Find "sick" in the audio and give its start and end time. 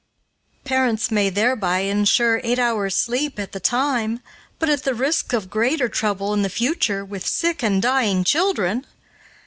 7.27-7.61